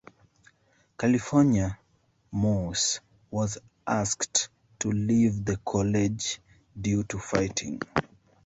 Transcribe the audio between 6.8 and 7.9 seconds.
due to fighting.